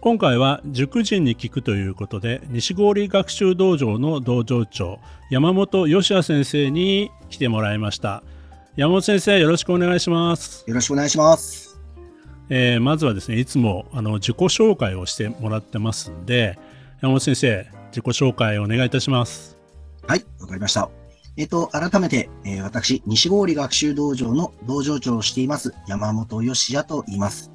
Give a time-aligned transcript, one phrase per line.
[0.00, 4.98] 今回は塾人に聞くということで西郡学習道場の道場長
[5.30, 8.22] 山本義也先生に来てもらいました。
[8.76, 10.64] 山本先生よろしくお願いします。
[10.68, 11.80] よろしくお願いします。
[12.50, 16.58] えー、まずはですねいつもあの自己紹介をしてもらってますんで
[17.00, 19.56] 山本先生自己紹介をお願いいたします。
[20.06, 20.88] はいわかりました。
[21.38, 27.50] えっ、ー、と、改めて、えー、私、西郡学習道場の道場長をしています、山本義也と言います。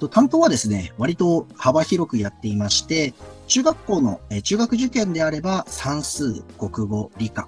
[0.00, 3.14] と担当はですね、割と幅広くやっていまして、
[3.46, 7.46] 中学校の、え中学受験であれば算数、国語、理科。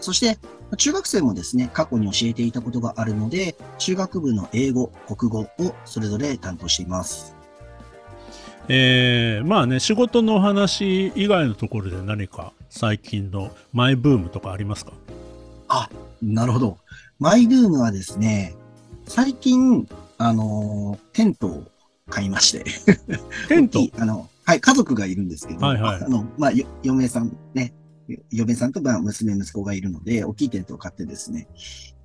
[0.00, 0.38] そして、
[0.76, 5.48] 中学生もですね、過去に教えていたことがあるので、中学部の英語、国語を
[5.84, 7.34] それぞれ担当しています。
[8.68, 14.92] えー、まあね、仕事の話以外のところで何か最近のマイブームとかありますか？
[15.68, 15.88] あ、
[16.22, 16.78] なるほど。
[17.18, 18.54] マイブームはですね、
[19.06, 19.86] 最近、
[20.16, 21.64] あのテントを
[22.10, 22.64] 買いまして。
[23.48, 23.88] テント？
[23.98, 26.52] あの、はい、家族がいるんですけど、はいはい、あの、まあ、
[26.82, 27.74] 嫁さんね、
[28.30, 31.48] 嫁さんとまあ娘、息子がいるので、大きいテントを買ってですね、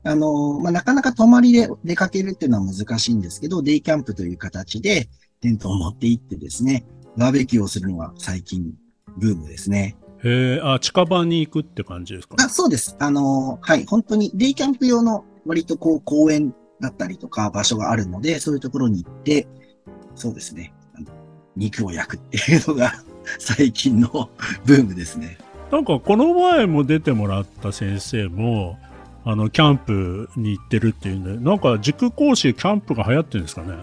[0.03, 5.09] あの、まあ、なかなか泊まりで出かけるっていうのは難しいんですけど、デイキャンプという形で
[5.41, 6.85] テントを持って行ってですね、
[7.17, 8.73] バーベキューをするのが最近
[9.17, 9.97] ブームですね。
[10.23, 12.35] へえ、あ、近場に行くって感じですか？
[12.39, 12.95] あそうです。
[12.99, 19.47] あの、はい、本当にデイキャンプ用の割とこう公園だったりとか場所があるので、そういうところに行って、
[20.19, 20.73] そうですね。
[20.95, 21.05] あの
[21.55, 22.93] 肉を焼くっていうのが
[23.39, 24.29] 最近の
[24.65, 25.37] ブームですね。
[25.71, 28.77] なんかこの前も出てもらった先生も、
[29.23, 33.75] あの、キャンプに行ってるっていうんで、なんか塾講師キャンプが流行ってるんですかね？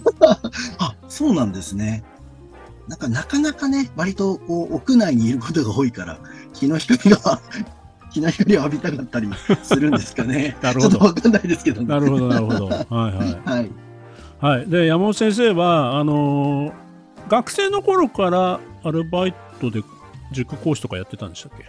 [0.78, 2.02] あ、そうなんですね。
[2.88, 6.18] なんかなかなかね、割とこう屋内にいることが多いから、
[6.52, 7.40] 日の光が
[8.10, 9.28] 日の光を浴びたかったり
[9.62, 10.56] するんですかね。
[10.60, 10.98] なるほど。
[10.98, 11.86] わかんないですけどね。
[11.86, 12.66] なるほど、なるほど。
[12.66, 12.74] は
[13.10, 13.40] いはい。
[13.44, 13.70] はい
[14.40, 16.72] はい、で山本先生はあのー、
[17.28, 19.82] 学生の頃からアルバイトで
[20.32, 21.64] 塾講師とかやってたんでしたっけ？
[21.64, 21.66] い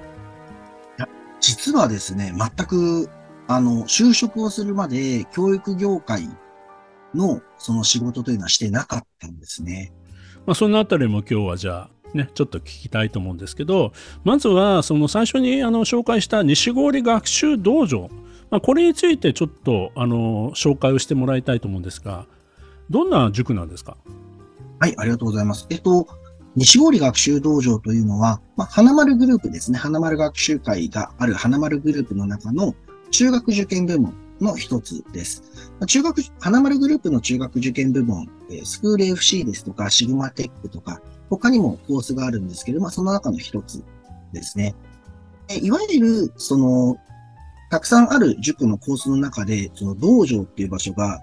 [0.97, 1.09] や
[1.41, 3.09] 実はですね全く
[3.49, 6.29] あの就職をするまで教育業界
[7.13, 9.91] のその仕事というのはしてなかったんですね。
[10.45, 13.91] まあ、そのあたりも今日はじゃあね、ちょっと聞きたいと思うんですけど、
[14.23, 18.09] まずはその最初にあの紹介した西郡学習道場、
[18.49, 22.27] まあ、これについてちょっとあの紹介をしてもらいたいと思うんですが、
[22.91, 23.95] どんな塾なんですか？
[24.79, 25.65] はい、ありがとうございます。
[25.69, 26.07] えっと、
[26.57, 29.77] 西郡学習道場というのは、まあ、花丸グループですね。
[29.77, 32.75] 花丸学習会がある花丸グループの中の
[33.09, 35.71] 中学受験部門の一つです。
[35.87, 38.27] 中学、花丸グループの中学受験部門、
[38.65, 43.83] スクール FC ですとか、シグマテックとか、他にもコースがあるんですけど、まあ、その中の一つ
[44.33, 44.75] ですね。
[45.61, 46.97] いわゆる、その、
[47.69, 51.21] たくさんある塾のコースの中で、その道場っていう場所が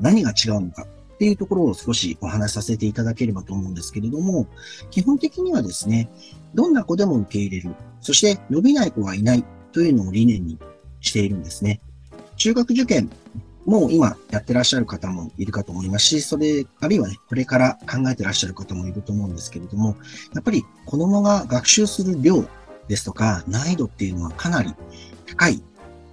[0.00, 4.46] 何が違うのかっていうところを少しお話しさせていただければと思うんですけれども、
[4.90, 6.10] 基本的にはですね、
[6.54, 10.58] どんな子でも受け入れる、そして伸びない子はいないというのを理念に
[11.00, 11.80] しているんですね。
[12.36, 13.10] 中学受験、
[13.64, 19.96] もう今やってらっしゃる方もいるかと思いますし、それ、あるいはね、これから考えてらっしゃる方もいると思うんですけれども、
[20.34, 22.44] やっぱり子供が学習する量
[22.88, 24.74] ですとか難易度っていうのはかなり
[25.26, 25.62] 高い、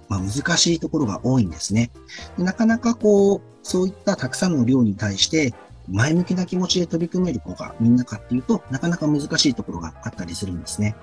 [0.08, 1.90] まあ、難しいところが多いんですね。
[2.38, 5.54] なかなかこう、そういったたくさんの量に対して、
[5.88, 10.94] 前向きな気持ちで取り組める子がみんなかっていうと、なかなか難しいところがあったりするんですね。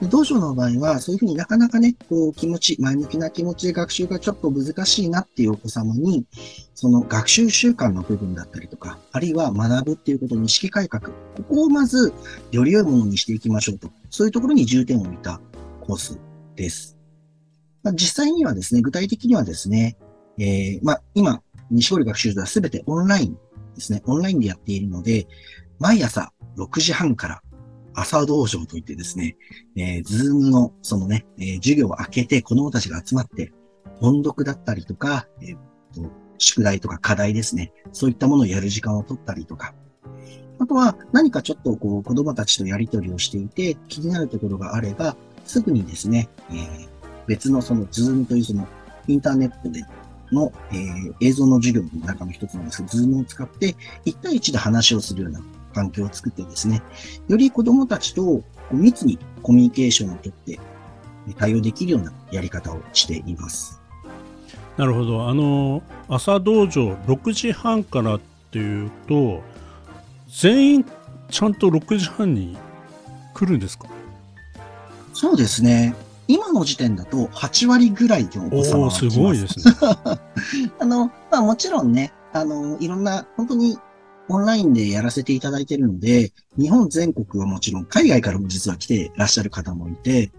[0.00, 6.24] で道場の場合は、そういうふうになかなかね、こう気持ち、前向きな気持ちで学習がちょっと難しいなっていうお子様に、
[6.74, 11.12] その学習習慣の部分だったりとか、あるいは学ぶっていうことの意識改革、こ
[11.48, 12.12] こをまず
[12.50, 15.40] より良いものにしていきましょうと、そういうところに重点を置いた
[15.80, 16.18] コース
[16.56, 16.96] です。
[17.82, 19.96] まあ、実際にはですね、具体的にはですね、
[20.38, 23.38] えー、まあ、今、西堀学習所はすべてオンライン
[23.74, 24.02] ですね。
[24.06, 25.26] オンラインでやっているので、
[25.78, 27.42] 毎朝6時半から
[27.94, 29.36] 朝道場といってですね、
[29.76, 33.52] えー、ズームのそのね、えー、授業を開けて子供たちが集まって、
[34.00, 35.54] 音読だったりとか、えー、
[35.94, 37.72] と宿題とか課題ですね。
[37.92, 39.74] そういったものをやる時間を取ったりとか。
[40.60, 46.88] あとは何かちょっとこう子供たちとやり取りをしていて気になるところがあれば、すぐにですね、えー、
[47.26, 48.66] 別のその Zoom というその
[49.06, 49.84] インターネットで
[50.32, 55.40] の、えー、映像の授業の中の一つなんですけど、 Zoom を使って1対1で話をするような
[55.74, 56.82] 環境を作ってですね、
[57.28, 60.58] より子供たちと密にコミュニケーションをとって
[61.38, 63.80] 対応できるようなやり方をしています。
[64.76, 65.28] なるほど。
[65.28, 68.20] あの、朝道場6時半からっ
[68.50, 69.42] ていうと、
[70.40, 70.84] 全員
[71.30, 72.56] ちゃんと6時半に
[73.34, 73.88] 来るんですか？
[75.12, 75.94] そうですね。
[76.28, 79.74] 今の時点だと8割ぐらいのお子様がすごいですね。
[80.78, 83.78] あの、まあもちろんね、あの、いろんな、本当に
[84.28, 90.30] オンラインでやらせていただいているので、日本全国はもちろん海外からも実は来てらっしゃる方もいて、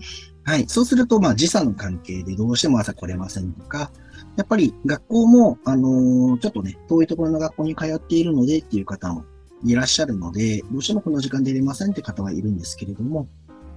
[0.43, 0.65] はい。
[0.67, 3.91] そうすると、まあ時差の関係でどうしても朝来れませんとか、
[4.37, 9.25] やっぱり学校も、あのー、ちょっとね、遠いところの学校に通っているのでっていう方も
[9.65, 13.27] いらっしゃるので、どうしてもこの時間出れませんって方はいるんですけれども、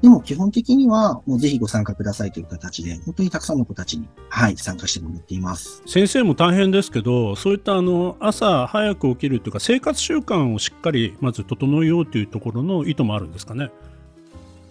[0.02, 5.81] でも基本的には、もうぜひご参加くださいという形で、本当にたくさんの子たちに、はい、参加してもらっています。
[5.87, 13.70] 先生も大変ですけど、そういったあの朝早く起きるというか、生活習慣をしっかりまず整えようというところの意図もあるんですかね？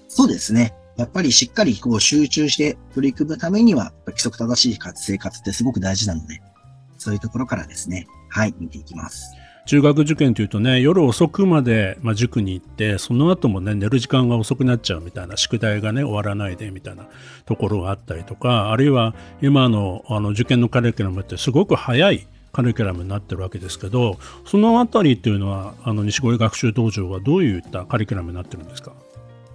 [0.09, 0.73] そうですね。
[0.97, 6.41] やっぱりしっかりこう集中して取り組むためには、規則正しい生活ってすごく大事なので、
[6.97, 9.33] そういうところからですね、はい、見ていきます。
[9.71, 17.07] 中学受験というとね夜遅くまで、まあ、塾に行ってその後もね寝る時間が遅くなっちゃうみたいな宿題がね終わらないでみたいな
[17.45, 28.91] ところがあったりとかあるいは今のあの受験のカリキュラムってすごく早いカリキュラムになってるわけですけどそのあたりっていうのはあの西越学習道場はどういったカリキュラムになってるんですか？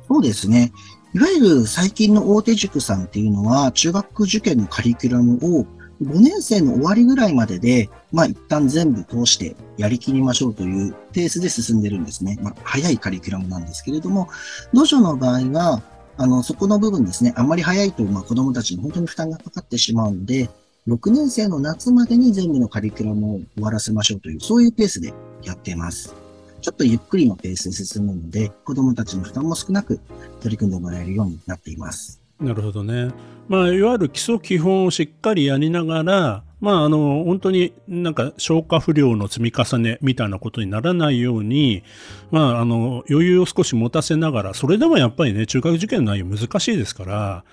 [0.08, 0.72] そうですね。
[1.14, 5.66] いわゆる最近の大手塾さんっていうのは、中学受験のカリキュラムを
[6.02, 12.38] 5年生の終わりぐらいまでで、まあ一旦全部通してやりきりましょうというペースで進んでるんですね。
[12.42, 14.28] まあ早いカリキュラムなんですけれども、
[14.74, 15.82] 道場の場合は、
[16.18, 20.50] あの、そこの部分ですね、あんまり早いと、まあ子供たちに本当に負担がかかってしまうので、
[20.88, 25.12] 6年生の夏までに全部のカリキュラムを終わらせましょうという、そういうペースで
[25.42, 26.14] やっています。
[26.60, 30.00] ちょっとゆっくりのペースで進むので、子供たちの負担も少なく
[30.40, 32.25] 取り組んでもらえるようになっています。
[32.40, 33.10] なるほどね。
[33.48, 41.82] まあ、いわゆる基礎基本をしっかりやりながら、まあ、あの、本当になんか消化不良の積み重ねみたいなことにならないように、
[42.30, 47.44] まあ、あの、余裕を少し持たせながら、それでもやっぱりね、中学受験の内容難しいですから、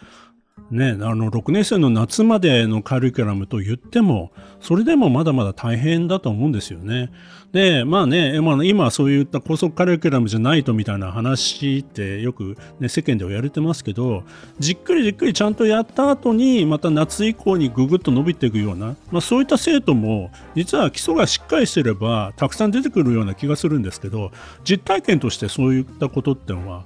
[0.74, 7.12] ね、あの6年生の夏までのカリキュラムと言っても、それでもまだまだ大変だと思うんですよね。
[7.52, 14.24] で、まあね、まあ、今そういった高速カリキュラムじゃないとみたいな話ってよく、ね、世間ではやれてますけど、
[14.60, 24.32] じっくりじっくりちゃんとやった後に、また夏以降にぐぐっと伸びていくような、まあ、そういった生徒も、実は基礎がしっかりしてれば、たくさん出てくるような気がするんですけど、
[24.64, 26.84] 実体験としてそういったことってのは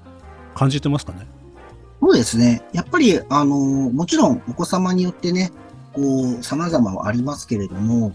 [0.56, 1.37] 感じてますかね？
[2.02, 2.64] そうですね。
[2.74, 5.52] やっぱり、あの、もちろんお子様によってね、
[5.94, 8.14] こう、様々はありますけれども、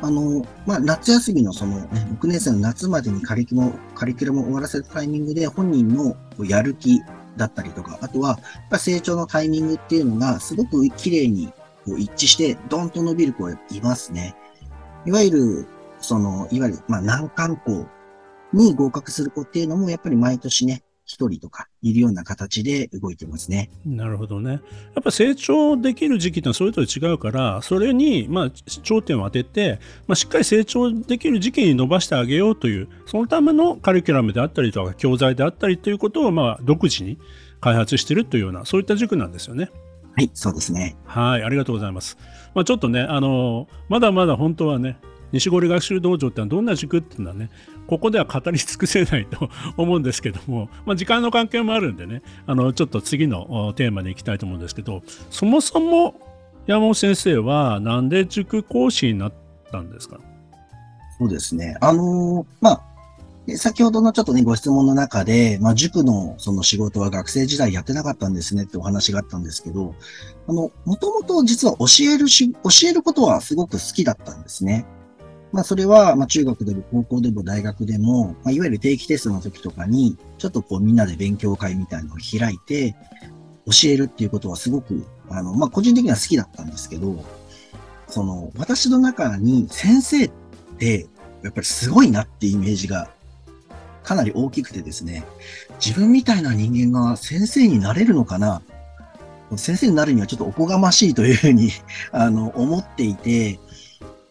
[0.00, 7.00] あの、まあ、夏休みのその、ね、6年生の夏までにカリキュラム、カリキュラムを終わらせるタイミングで本人のやる気
[7.36, 8.38] だったりとか、あとは、やっ
[8.70, 11.52] ぱ成長のタイミングっていうのがすごく綺麗に
[11.84, 14.36] こう一致して、ドンと伸びる子がいますね。
[15.06, 15.66] いわゆる、
[16.00, 17.86] その、いわゆる、まあ、難関校
[18.52, 20.82] に合格する子っていうのも、やっぱり毎年ね、
[21.14, 23.70] 一人とかいるような形で動いてますね。
[23.86, 24.50] なるほどね。
[24.50, 24.58] や
[24.98, 29.78] っぱ成長できる時期ってそれぞれ違うから、それにまあ頂点を当てて、
[30.08, 37.16] まあ、しっかり成長できる時期に伸ばしてあげようという、そのためのカリキュラムであったりとか教材であったりということをまあ独自に
[37.60, 39.70] 開発しているというような、そういった塾なんですよね。
[40.16, 40.96] はい、そうですね。
[41.06, 42.18] はい、ありがとうございます。
[42.54, 44.96] まあ、ちょっとね、あのまだまだ本当はね、
[45.34, 47.50] 西堀学習道場ってのはどんな塾っていうのはね、
[47.88, 56.14] ここでは語り尽くせないと 思うんですけども、まあ、時間の関係もあるんでね、あのちょっと次のテーマに行きたいと思うんですけど、そもそも
[56.66, 59.32] 山本先生はなんで塾講師になっ
[59.72, 60.18] たんですか？
[61.18, 61.76] そうですね。
[61.80, 62.82] あのー、まあ、
[63.56, 69.94] 先ほどのちょっとね、ご質問の中で、まあ、塾のその仕事は学生時代やってなかったんですねってお話があったんですけど、
[70.48, 74.86] あの、もともと実は教えるし、教えることはすごく好きだったんですね。
[75.54, 82.96] まあ、それは、まあ、中学でも高校でも大学でも、まあ、いわゆる定期テストの時とかに、ちょっとこうみんなで勉強会みたいなのを開いて、
[83.66, 87.24] 教えるっていうことはすごく、あの、まあ、個人的には好きだったんですけど、
[88.08, 90.30] その、私の中に先生っ
[90.76, 91.06] て、
[91.44, 93.08] やっぱりすごいなってイメージが
[94.02, 95.24] かなり大きくてですね、
[95.78, 98.60] 自分みたいな人間が先生になれるのかな
[99.56, 101.70] 先生になるにはちょっとおこがましいというふうに
[102.10, 103.60] あの、思っていて、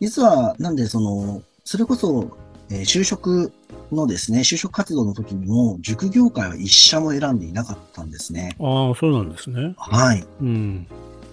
[0.03, 2.35] 実は、なんで、その、それこそ、
[2.69, 3.53] えー、就職
[3.89, 8.53] のですね、就職活動の時にも、塾業界は一社も選んでいなかったんですね。
[8.59, 9.73] ああ、そうなんですね。
[9.77, 10.25] はい。
[10.41, 10.87] うん。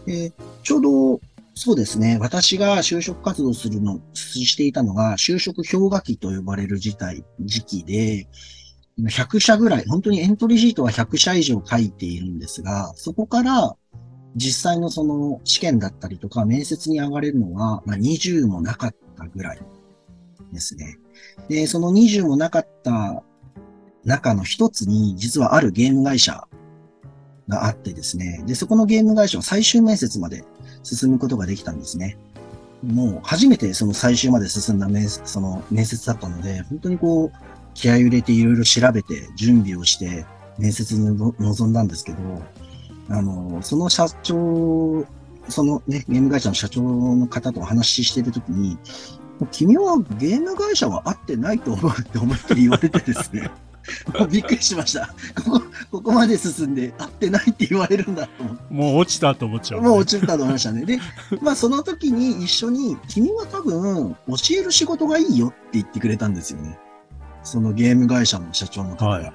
[0.07, 1.21] で、ちょうど、
[1.57, 8.29] そうですね、私が就職活動するの、していたのが、就職氷河期と呼ばれる事態、時期で、
[9.01, 13.75] 100社ぐらい、本当にエントリーシートは100社以上書いているんですが、そこから
[14.37, 19.61] 実際のその試験だったりとか面接に上がれるのは、まあ、20もなかったぐらい
[20.53, 20.99] ですね。
[21.49, 23.23] で、その20もなかった
[24.05, 26.47] 中の一つに、実はあるゲーム会社
[27.49, 28.43] があってですね。
[28.47, 30.45] で、そこのゲーム会社は最終面接まで
[30.83, 32.17] 進むことができたんですね。
[32.83, 37.33] もう初めてその最終まで進んだ面接その面接だったので、本当にこう、
[37.75, 40.25] 気合を入れていろいろ調べて、準備をして、
[40.59, 42.19] 面接に臨んだんですけど、
[43.11, 45.05] あの、その社長、
[45.49, 48.79] そのね、ゲーム会社の社長の方とお話ししているときに、
[49.51, 53.51] 君はゲーム会社は合ってないと思うって思いっきり言われてですね。
[54.31, 55.07] びっくりしました。
[55.43, 58.75] ここ、ここまで進んで合ってないって言われるんだと思って。
[58.75, 60.85] もう落ちたと思っちゃう、ね、もう落ちたと思いましたね。
[60.85, 60.99] で、
[61.41, 66.79] まあその時に一緒に、君は多分教える仕事がいいよって言ってくれたんですよね。
[67.43, 69.11] そのゲーム会社の社長の方が。
[69.13, 69.33] はい、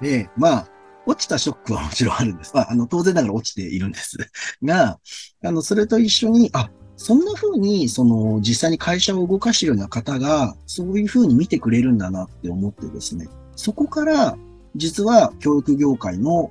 [0.00, 0.68] で、まあ、
[1.06, 2.52] 落ちたショックはもちろんあるんです。
[2.54, 4.16] まあ、あの、当然ながら落ちているんです。
[4.62, 4.98] が、
[5.44, 13.28] あの、それと一緒に、あ、そんな風に、その、実際に会社を動かしているような方が、そういう風に見てくれるんだなって思ってですね。
[13.54, 14.36] そこから、
[14.74, 16.50] 実は教育業界の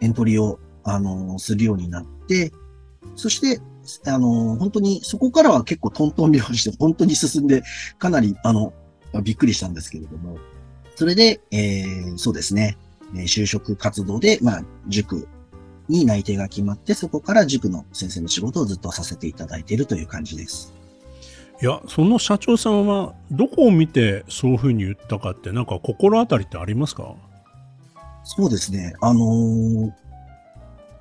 [0.00, 2.52] エントリーを、あの、するようになって、
[3.16, 3.60] そして、
[4.06, 7.62] あの、本当に、そこからは結構トントン拍子して、本当に進んで、
[7.98, 8.72] かなり、あの、
[9.22, 10.38] びっくりしたんですけれども、
[10.94, 12.78] それで、えー、そうですね、
[13.12, 15.28] 就職活動で、まあ、塾
[15.88, 20.72] に内定が決まって、そこから塾の先生の仕事をずっとさせていただいているという感じです。
[21.60, 27.14] いや、その社長さんは、どこを見てそういうふうに言ったかって、なんか心当たりってありますか？
[28.24, 28.94] そうですね。
[29.00, 29.92] あのー、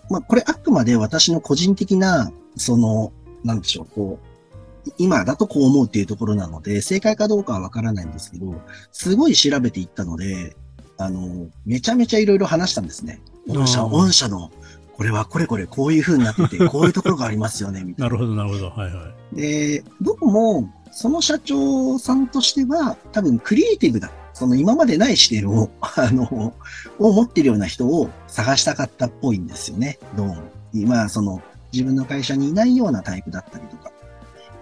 [0.09, 3.13] まあ、これあくまで私の個人的な、その、
[3.43, 8.53] なんでしょう、こう、今だとこう思うっていうところなので、正解かどうかはわからないんですけど、
[8.91, 10.55] すごい調べていったので、
[11.05, 13.19] あの、めちゃめちゃいろいろ話したんですね。
[13.47, 14.51] 御社、御社の、
[14.93, 18.15] これはこれこれこういう風になってて、 こういうところがありますよね、みたいな。
[18.15, 18.69] なるほど、なるほど。
[18.69, 19.35] はいはい。
[19.35, 24.11] で、どこも、その社長さんとしては、多分クリエイティブだ。
[24.33, 26.53] その今までない視点を、 あの、
[26.99, 29.99] を持ってるような人を探したかったっぽいんですよね。
[30.15, 30.37] どうも。
[30.73, 31.41] 今、その、
[31.73, 33.91] 自分の会社にいないようなタイプだったりとか。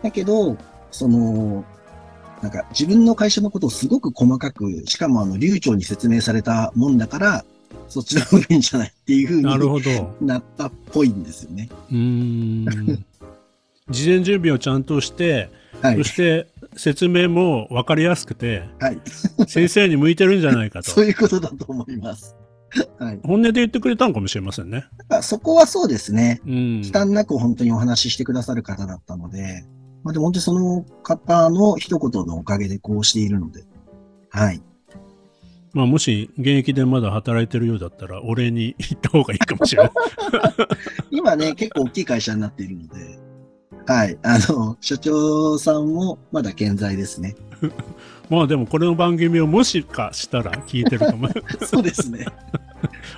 [0.04, 0.58] だけど、
[0.92, 1.64] その、
[2.42, 7.46] なんか自分の会社のことをすごく細かく、しかもあの流暢に説明されたもんだから、
[7.88, 11.70] そっちの方がいいんじゃないっていうふうになるほどなったっぽいんですよね。
[11.92, 12.66] うん。
[13.90, 15.50] 事前準備をちゃんとして、
[15.82, 19.00] はい、そして説明も分かりやすくて、はい、
[19.48, 20.92] 先生に向いてるんじゃないかと。
[20.92, 22.36] そういうことだと思います。
[23.00, 24.86] はい、本音で言ってくれたのかもしれませんね。
[25.24, 26.40] そこはそうですね。
[26.46, 26.82] うん。
[26.84, 29.66] 忌憚なく本当にお話ししてくださる方だったので、
[30.04, 33.64] まあ、でも本当にその方の一言のおかげでこうしているので、
[34.30, 34.62] はい。
[35.74, 39.92] まあ、もし現役でまだ働いてるようだったら、お礼に行った方がいいかもしれない。
[41.12, 43.20] 今ね、結構大きい会社になっているので、
[43.86, 44.18] はい。
[44.24, 47.36] あの、社長さんもまだ健在ですね。
[48.30, 51.28] まあでもこれの番組をもしかしたら聞いてるかも。
[51.66, 52.26] そうですね。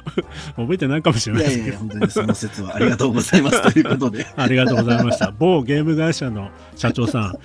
[0.55, 1.67] 覚えてないかもしれないですけど。
[1.67, 4.25] いやいや、本当にその説はありがとうございますということで。
[4.35, 5.31] ありがとうございました。
[5.37, 7.35] 某ゲーム会社の社長さん、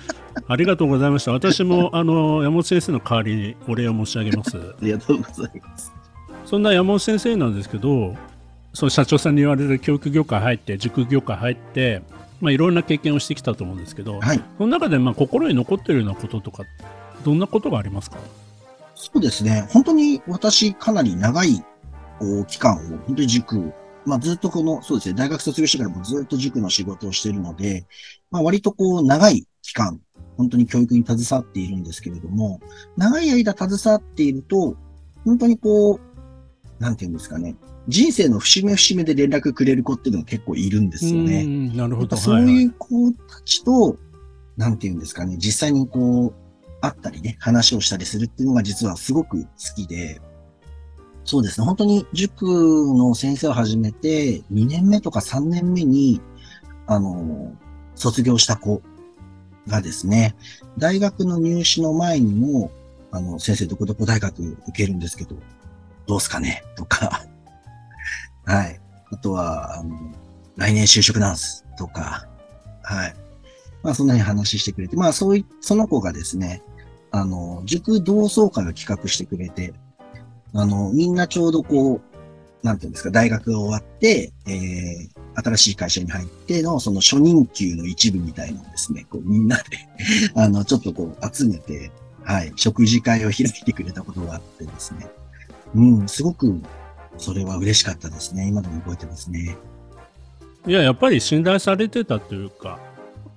[0.47, 1.31] ありがとうございました。
[1.31, 4.57] 私も、あの、山本先生の代わりにお礼を申し上げます。
[4.57, 5.91] ありがとうございます。
[6.45, 8.15] そんな山本先生なんですけど、
[8.73, 12.01] その社長さんに言われる教育業界入って、塾業界入って、
[12.39, 16.63] まあ、いろんな経験をしてきたと思うんですけど、はい、その中でまあ心に残っているようなこととか、
[17.25, 18.17] どんなことがありますか？
[18.93, 19.67] そうですね。
[19.69, 21.63] 本当に私、かなり長い
[22.45, 23.73] 期間を、本当に塾、
[24.05, 27.85] まあずっとこの、そうですね、大学卒業してからもずっと塾の仕事をしているので、
[28.31, 29.99] まあ割とこう長い期間、
[30.37, 32.59] 本当に教育に携わっているんですけれども、
[32.95, 34.75] 長い間携わっていると、
[35.25, 35.99] 本当にこう、
[36.79, 37.55] なんていうんですかね、
[37.87, 41.45] 人生の節目節目で連絡くれる子っていうのが結構いるんですよね。
[41.75, 42.17] なるほど。
[42.17, 43.97] そういう子たちと、はいはい、
[44.57, 46.33] なんていうんですかね、実際にこう、
[46.81, 50.21] 会ったりね、話をしたりするっていうのが実はすごく好きで、
[51.27, 51.65] そうですね。
[51.65, 56.21] 本当に塾の先生を始めて、2年目とか3年目に、
[56.87, 57.53] あの、
[57.95, 58.81] 卒業した子
[59.67, 60.37] がですね、
[60.77, 62.71] 大学の入試の前にも、
[63.11, 65.35] あの、先生どこどこ大学受けるんですけど、
[66.07, 66.63] どうすかね？
[66.77, 67.25] とか、
[68.45, 68.79] はい。
[69.11, 69.97] あとは、あの、
[70.55, 72.25] 来年就職なんすとか、
[72.83, 73.15] はい。
[73.83, 76.63] まあ、そんなに話してくれて、まあ、そうい、その子がですね、
[77.11, 79.73] あの、塾同窓会を企画してくれて、
[80.57, 89.63] あの、みんなちょうどこう、なんていうんですか、大学が終わって、えー、新しい会社に入っての、その初任給の一部みたいなですね、こうみんなで
[90.33, 91.91] あの、ちょっとこう集めて、
[92.23, 95.07] はい、食事会を開いてくれたことがあってですね。
[95.75, 96.59] うん、すごく、
[97.19, 98.47] それは嬉しかったですね。
[98.47, 99.55] 今でも覚えてますね。
[100.65, 102.79] いや、やっぱり信頼されてたというか、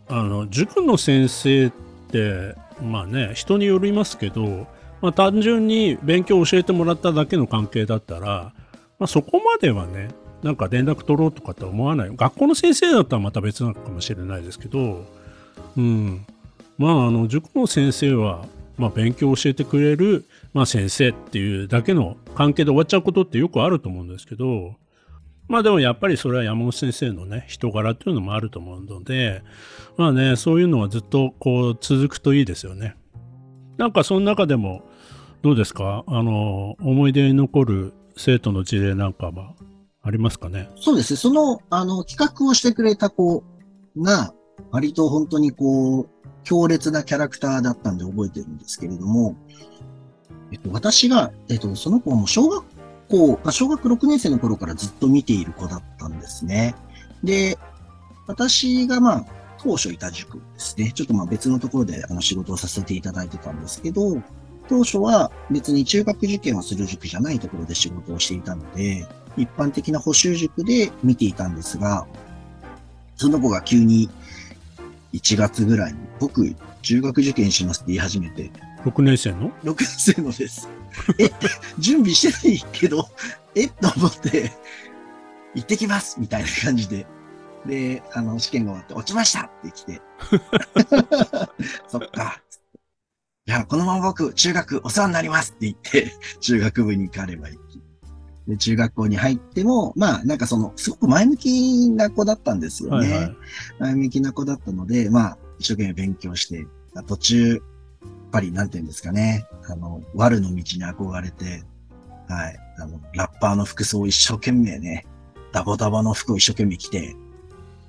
[0.08, 1.72] あの、塾の先生っ
[2.10, 4.66] て、まあね、人によりますけど、
[5.00, 8.52] まあ、単純に勉強を教えてもらっただけの関係だったら、
[8.99, 10.09] まあ、そこまではね、
[10.42, 12.11] なんか連絡取ろうとかって思わない。
[12.14, 15.07] 学校の先生だったらまた別なのかもしれないですけど、
[15.76, 16.26] うん。
[16.78, 18.47] まあ、あの、塾の先生は、
[18.78, 24.76] まあ、勉強を教えてくれる、まあ、先生っていうだけの関係で終わっちゃうことってよくあると思うんですけど、
[25.50, 29.42] まあでもやっぱりそれは山本先生のね、人柄っていうのもあると思うので、
[29.97, 32.95] まあね、そういうのはずっとこう続くといいですよね。
[33.76, 34.88] なんかその中でも、
[35.42, 36.04] どうですか？
[36.06, 39.54] あの、思い出に残る生徒の事例なんかは
[40.02, 40.68] ありますかね？
[40.76, 41.16] そうですね。
[41.16, 43.42] その、あの、企画をしてくれた子
[43.99, 44.35] が、
[44.70, 46.09] 割と本当にこう、
[46.44, 49.35] 強烈なキャラクターだったんで覚えてるんですけれども、
[50.52, 52.64] えっと、私が、えっと、その子も小学
[53.09, 56.75] 校、小学6年生の頃からずっと見ている子だったんですね。
[57.25, 57.56] で、
[58.26, 59.25] 私がまあ、
[59.59, 60.92] 当初いた塾ですね。
[60.92, 64.16] ちょっとまあ別のところであの仕事をさせていただいてたんですけど、
[64.70, 69.04] 当初は別に中学受験をする塾じゃないところで仕事をしていたので、
[69.36, 72.06] 一般的な補習塾で見ていたんですが、
[73.16, 74.08] その子が急に
[75.12, 78.48] 1月ぐらいに、僕、中学受験しますって言い始めて。
[78.84, 80.68] 6年生の ?6 年生のです。
[81.18, 81.28] え、
[81.80, 83.08] 準備してないけど、
[83.56, 84.52] えと思って、
[85.56, 87.06] 行ってきますみたいな感じで。
[87.66, 90.00] で、あの、試験が終わって、落ちましたって来て。
[91.90, 92.40] そっか。
[93.50, 97.59] いや、このまま僕、中学お世話になりますって言って、 中学部に行かればいい。
[98.47, 103.09] で、中学校に入っても、まあ、なんかその、すごく前向きな子だったんですよね。
[103.12, 103.37] はいはい、
[103.80, 106.64] 前向きな子だったので、まあ、一生懸命勉強して、
[107.09, 107.61] 途中、やっ
[108.30, 111.64] ぱり、なんて言うんですかね、あの、悪の道に憧れて、
[112.28, 115.07] はい、あの、ラッパーの服装を一生懸命ね、
[115.51, 117.16] ダボダボの服を一生懸命着て、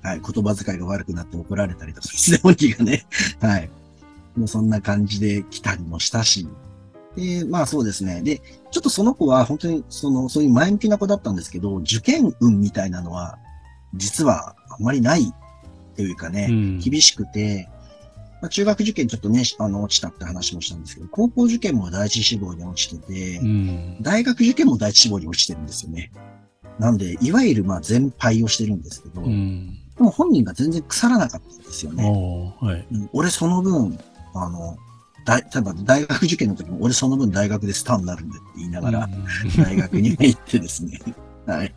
[0.02, 3.06] はい、言葉遣いが悪くなって怒られたりとか、いつでもいいがね、
[3.40, 3.70] はい、
[4.36, 6.48] もうそんな感じで来たりもしたし、
[7.16, 8.22] で、まあそうですね。
[8.22, 8.40] で、
[8.70, 13.38] ちょっとその子は本当にその、そういう前向きな子だったんですけど、受験運みたいなのは、
[13.94, 15.32] 実はあんまりない
[15.96, 17.68] というかね、うん、厳しくて、
[18.40, 26.10] まあ、中学受験ちょっとね、あの、落ちたって話もしたんですけど、高校受験も第一志望に落ちてて、うん、大学受験も第一志望に落ちてるんですよね。
[26.78, 32.02] なんで、いわゆるまあ全敗をしてるんですけど、うん、でも本人が全然腐らなかったんですよね。
[32.60, 33.98] はい、俺その分、
[34.34, 34.76] あの、
[35.24, 39.08] 大、例えば大学受験の時も、俺その分大学でスターになるんでって言いながら、
[39.56, 40.98] 大学に入ってですね。
[41.46, 41.74] はい。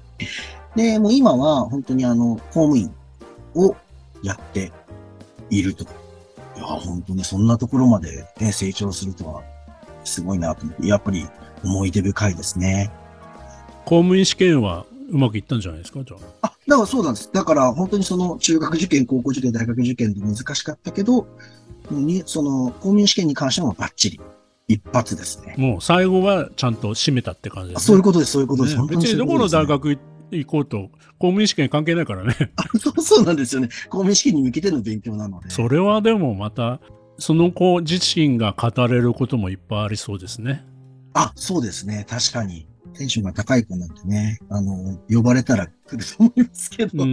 [0.76, 2.92] で、もう今は本当にあの、公務員
[3.56, 3.76] を
[4.24, 4.72] やって
[5.50, 5.84] いると。
[5.84, 5.88] い
[6.58, 9.44] や、本当にそんなところまでね、成長するとは、
[10.04, 11.28] すごいなと思って、やっぱり
[11.64, 12.92] 思い出深いですね。
[13.86, 16.48] 公務員試験はうまくいったんじゃないですかじゃあ。
[16.48, 17.30] あ、だからそうなんです。
[17.32, 21.28] だから本当にその中学受験、高校受験、大学受験で難しかったけど、
[21.92, 24.20] に、その、公務員試験に関してもバッチリ。
[24.68, 25.54] 一発ですね。
[25.58, 28.78] もう最後はちゃんと締めたって感じです、ね、そういうことです、そういうことです。
[28.78, 30.00] ね、別にどこの大学
[30.32, 30.90] 行こうと、
[31.20, 32.36] 公務員試験関係ないからね
[32.82, 33.68] そうそうなんですよね。
[33.90, 35.50] 公務員試験に向けての勉強なので。
[35.52, 36.80] それはでもまた、
[37.20, 40.66] その子自身が語れることもいっぱいありそうですね。
[41.14, 42.06] あ、そうですね。
[42.10, 42.68] 確かに。
[42.96, 47.06] テンションが高い子なんてね、あの、呼ばれたら来ると思いますけど。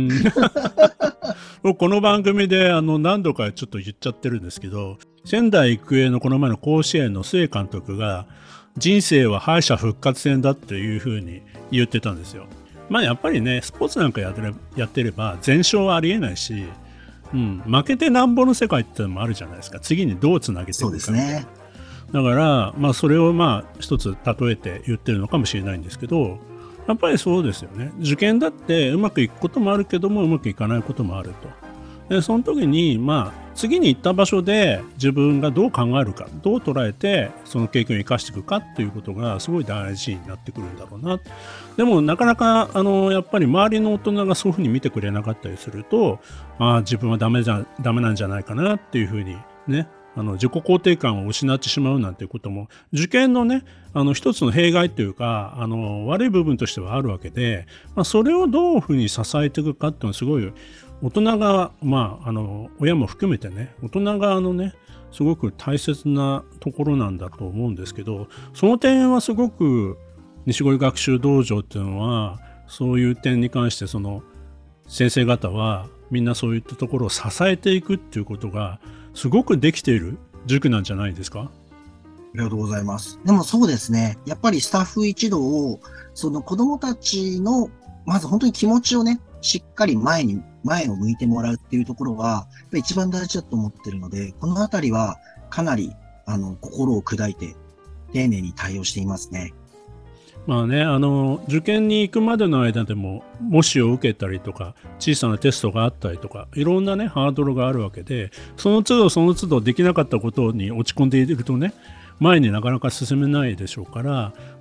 [1.79, 8.27] この番組であの何度かちょっと言っちゃってるんですけど、仙台育英のこの前の甲子園の須江監督が、
[8.79, 12.47] 人生は敗者復活戦だっていうふうに言ってたんですよ。
[12.89, 16.65] まあやっぱりね、スポーツなんかやってれやってれば、全勝はありえないし、
[17.33, 19.79] うん、負けてなんぼの世界ってのもあるじゃないですか。
[19.81, 21.47] 次にどうつなげていくかそうですね。
[22.13, 26.39] だから、まあ、それをまあ一つ例えて言ってるのかもしれないんですけど
[26.87, 27.93] やっぱりそうですよね。
[28.01, 31.31] 受験だってうまくいくこともあるけどもうまくいかないこともある
[32.09, 32.15] と。
[32.15, 41.21] でその時にまあ次に行った場所で自分がどう考えるかどう捉えてその経験を生かしていくかっていうことがすごい大事になってくるんだろうな。
[41.77, 46.19] でもなかなかあのやっぱり周りの大人がそういうふうに見てくれなかったりすると
[46.59, 49.37] ああ自分はダメじゃダメなんじゃないかなっていうふうに
[49.69, 60.53] ねあの自己肯定感を失ってしまうなんていうことも受験のねあの一つの弊害というかあの悪い部分としてはあるわけで、まあ、それをどういうふうに支えていくかっていうのはすごい
[61.03, 64.75] 大人がまああの親も含めてね大人側のね
[65.11, 69.99] すごく大切なところなんだと思うんですけどその点はすごく
[70.47, 74.23] 西堀学習道場っていうのはそういう点に関してその
[74.89, 78.81] 先生方はみんなそういったところを支えていくっていうことが
[79.15, 81.51] すごくできている塾なんじゃないですか？
[81.51, 81.51] あ
[82.35, 83.19] りがとうございます。
[83.25, 84.19] でもそうですね。
[84.25, 85.81] やっぱりスタッフ一同を、
[86.15, 87.69] その子供たちの、
[88.07, 95.19] まず本当に気持ちをね、しっかり前に、前を向いてもらうっていうところは、一番大事だと思ってるので、このあたりは
[95.51, 95.93] かなり、
[96.25, 97.55] あの、心を砕いて、
[98.13, 99.53] 丁寧に対応していますね。
[100.47, 111.73] まあね、あの受験に行くまでの間でも模試を受けたりとか小さなテストがあったりとかいろんなねハードルがあるわけでその都度その都度できなかったことに落ち込んでいるとね
[112.19, 114.13] 前になかなか進めないでしょうから、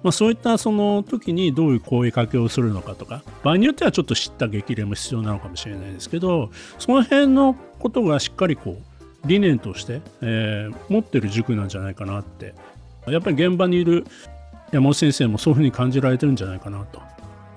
[0.04, 12.54] まあ、そういったその時にどういう声かけをするのかとか場合によってはちょっと知った激励も必要なのかもしれないですけどその辺のことがしっかりこう理念として、えー、持ってる塾なんじゃないかなって。
[13.08, 14.06] やっぱり現場にいる
[14.72, 17.02] 山本先生もそういうふうに感じられてるんじゃないかなと。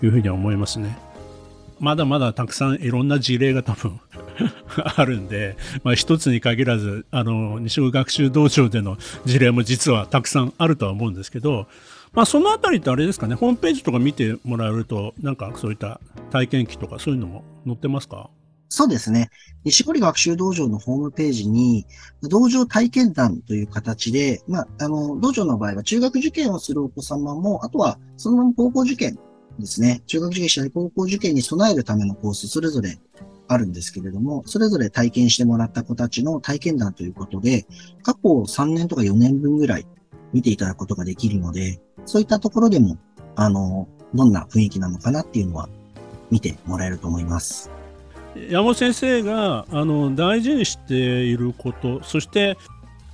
[0.03, 0.97] いうふうには思いますね。
[1.81, 4.01] まだまだたくさんいろんな事例が多分
[4.97, 11.67] あるんで、まあ、一つに限らずあの西尾学習道場での事例も実はたくさんあるとは思うんですけど、
[12.13, 13.35] まあ、そのあたりってあれですかね。
[13.35, 16.01] ホームページとか見てもらえるとなんかそういった
[16.31, 18.31] 体験記とかそういうのも載ってますか？
[18.75, 19.31] そうですね。
[19.63, 21.87] 西堀学習道場のホームページに、
[22.23, 29.17] 道場体験談という形で、まあ、あの、道場の場合は中学受験をするお子様も、あとはそのまま高校受験
[29.61, 30.03] ですね。
[30.09, 32.99] 中学受験しない高校受験に備えるためのコース、それぞれ
[33.47, 37.67] あるんですけれども、それぞれ体験してもらった子たちの体験談ということで、
[38.03, 39.87] 過去3年とか4年分ぐらい
[40.33, 42.99] 見ていただくことができるので、そういったところでも、
[43.37, 45.69] あの、どんな雰囲気なのかなっていうのは
[46.33, 47.71] 見てもらえると思います。
[48.37, 52.57] 山本先生があの大事にしていることそして、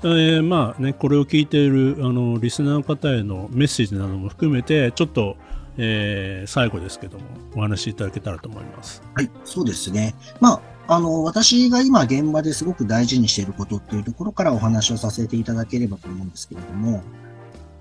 [0.03, 5.37] えー、まあねこれを聞いているあのリスナーの方へのメッセージなども含めてちょっと、
[5.77, 9.03] えー、最後ですけどもお話しいただけたらと思います。
[9.15, 17.03] はいそうですね、まあ、あの私が今現場ですごく大事にしていることっていうところからお話をさせていただければと思うんですけれども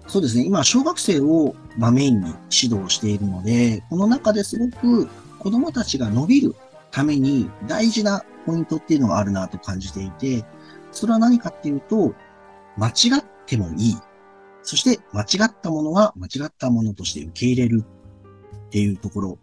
[0.07, 5.07] そうですね今小学生を、まあ、メインに指導しているのでこの中ですごく
[5.39, 6.55] 子どもたちが伸びる
[6.91, 10.45] ために大事なポイントっていうのがあるなと感じていて、
[10.91, 12.13] それは何かっていうと、
[12.77, 13.97] 間違ってもいい。
[14.63, 17.83] そして間違ったものは間違ったものとして受け入れる
[18.67, 19.37] っていうところ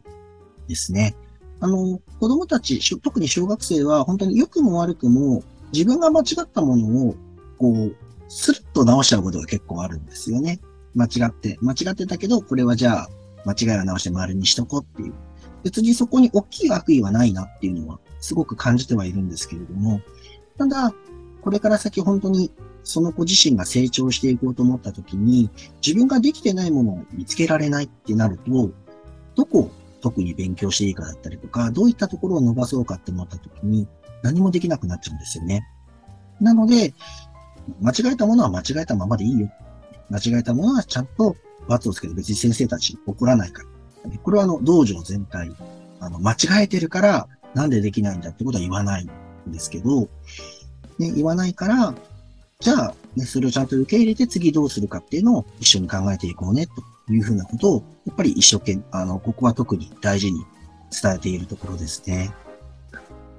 [0.68, 1.16] ですね。
[1.60, 7.16] あの、子供たち、特に小学生は本当に良くも悪くも自分が間違ったものを
[7.58, 7.96] こう、
[8.28, 10.60] スルッと直しちゃうことが結構あるんですよね。
[10.94, 13.08] 間違って、間違ってたけど、これはじゃあ
[13.44, 15.14] 間違いは直して丸にしとこうっていう。
[15.66, 20.00] 別にそこに大きい悪意はないなっていうのはすごく感じてはいるんですけれども、
[20.56, 20.94] ただ、
[21.42, 22.52] これから先本当に
[22.84, 25.50] その子自身が成長していこうと思った時に、
[25.84, 28.70] 自分ができてないものを見つけられないってなると、
[29.34, 29.70] どこを
[30.02, 33.88] 特に勉強していいかだったりとか、どういったところを伸ばそうかって思った時に、
[34.22, 35.66] 何もできなくなっちゃうんですよね。
[36.40, 36.94] なので、
[37.80, 39.50] 間違えたものは間違えたままでいいよ。
[40.10, 41.34] 間違えたものはちゃんと
[41.66, 43.75] 罰をつけて別に先生たち怒らないから。
[44.22, 45.50] これはあの、道場全体、
[46.00, 50.08] あの、間違えてるから、なんでできないんだってことは言わないんですけど、
[50.98, 51.94] ね、言わないから、
[52.60, 60.44] じゃあ、ね、それをちゃんと受け入れて次どうするかっていうのを一緒に考えていこうね、というふうなことを、やっぱり一生懸命、あの、ここは特に大事に
[61.02, 62.32] 伝えているところですね。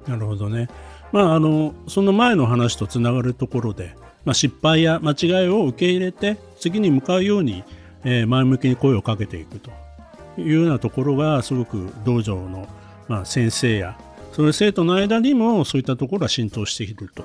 [0.08, 0.70] なるほどね。
[1.12, 7.64] まあ、あの、その前の話とつながるところで、まあ、失敗や間違いを受け入れて、次に向かうように、
[8.04, 9.72] えー、前向きに声をかけていくと
[10.38, 12.68] いうようなところがすごく道場の、
[13.08, 13.98] まあ、先生や
[14.34, 17.24] その生徒の間にもそういったところは浸透していると。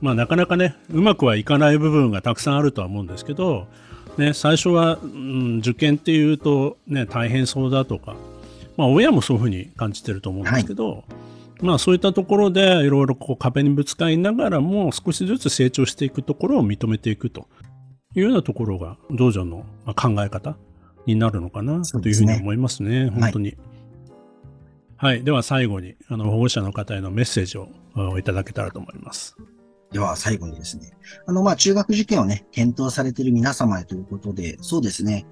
[0.00, 3.66] まあ、なかなかねうまくはいかない部分がたくさんあるとは思うんですけど、
[4.16, 8.14] ね、最初は、うん、受験っていうと、ね、大変そうだとか、
[8.76, 11.04] まあ、親もそういうふうに感じてると思うんですけど、はい、
[11.62, 17.48] まあ、そういったところでいろいろこう壁にぶつかりながらも少しずつ成長していくところを認めていくと
[18.14, 19.64] いうようなところが道場の
[19.96, 20.56] 考え方
[21.14, 23.56] になるのかなというふうに思いますね、すね本当に。
[24.96, 27.68] はい、はい、では最後にあの保護者の方へのメッセージを
[28.18, 29.36] いただけたらと思います。
[29.92, 30.92] では最後にですね、
[31.26, 35.26] あの、まあ、中学受験をね、検討されている皆様へということで、そうですね、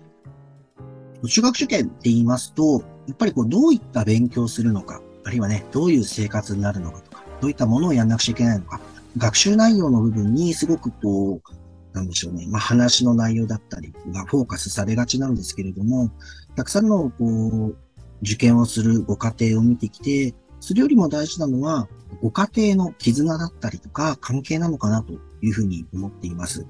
[1.28, 8.80] 中学受験って言いますと、やっぱりこう、どういった勉強をするのか、あるいはね、どういう生活になるのかとか、どういったものをやんなくちゃいけないのか、
[9.18, 11.55] 学習内容の部分にすごくこう、
[11.96, 16.10] なんでしょうね、まあ、話の内容だったりがフォーカスされがちなんですけれども、
[16.54, 17.76] たくさんのこう
[18.22, 21.88] 受験をするご家庭を見てきて、それよりも大事なのは、
[22.22, 26.66] ご家庭の絆だったりとか関係なのかなというふうに思っています。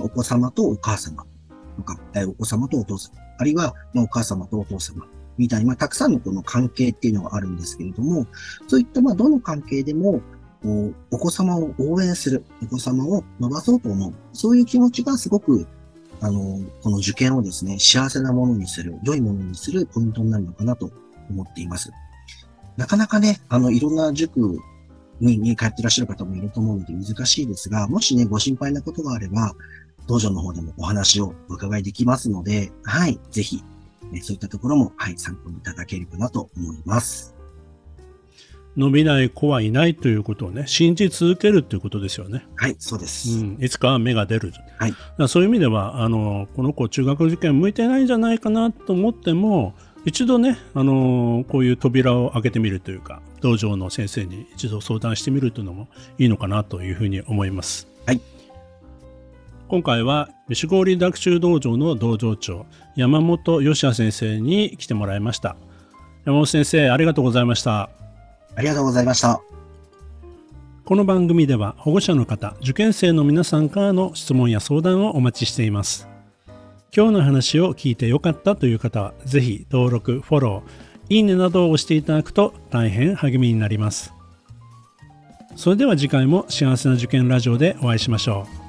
[0.00, 1.26] お子様とお母様
[1.76, 1.98] とか、
[2.28, 5.06] お子様とお父様、あるいはお母様とお父様
[5.38, 8.26] みたいに、まあ、たくさんのこの関係っていうのがあるんですけれども、
[8.68, 10.20] そういったまあどの関係でも、
[11.10, 15.66] お子様を応援する、お子様を伸ばそうと思う、そういう気持ちがすごく、
[16.20, 20.90] あの、この受験をですね、幸せなものにする、良いものにするポイントになるのかなと
[21.30, 21.90] 思っています。
[22.76, 24.58] なかなかね、あの、いろんな塾
[25.20, 29.54] にに通ってらっしゃる方もいると思うので難しいですが、もしね、ご心配なことがあれば、
[30.06, 33.62] 道場の方でもお話をお伺いできますので、はい、ぜひ、
[34.10, 37.34] ね、そういったところも、はい、参考にいただければなと思います。
[38.76, 42.46] 伸びない子はいないということをね、信じ続けるということですよね。
[42.56, 43.38] はい、そうです。
[43.38, 44.52] うん、いつかは芽が出る。
[44.78, 45.28] はい。
[45.28, 57.86] そういう意味では、あの、この子中学受験向いてないんじゃないかなと思っても、一度ね、あのこういう扉を開けてみるというか、道場の先生に一度相談してみるというのもいいのかなというふうに思います。
[58.06, 58.20] はい。
[59.68, 65.56] 今回は、吉郡学習道場の道場長、山本義也先生に来てもらいました。
[66.24, 68.01] 山本先生、ありがとうございました。
[68.56, 69.40] ありがとうございました。
[70.84, 76.08] この番組では保護者の方、受験生の皆さんからの質問や相談をお待ちしています。
[76.94, 84.12] 今日の話を聞いてよかったという方は、ぜひ登録、フォロー、いいねなどを押していただくと大変励みになります。
[85.56, 88.61] それでは次回も幸せな受験ラジオでお会いしましょう。